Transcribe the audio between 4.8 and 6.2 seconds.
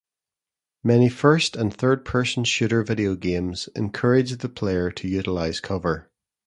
to utilize cover.